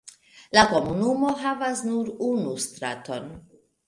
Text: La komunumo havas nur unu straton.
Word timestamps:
La 0.57 0.61
komunumo 0.69 1.33
havas 1.41 1.83
nur 1.89 2.09
unu 2.29 2.55
straton. 2.65 3.29